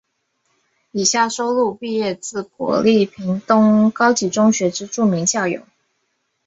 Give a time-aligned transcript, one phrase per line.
[0.89, 5.67] 以下收录毕业自国立屏东高级中学之著名校友。